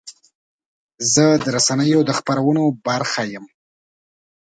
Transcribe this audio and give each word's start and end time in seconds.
زه 1.13 1.25
د 1.43 1.45
رسنیو 1.55 2.01
د 2.05 2.11
خپرونو 2.19 2.63
برخه 2.87 3.23
یم. 3.33 3.45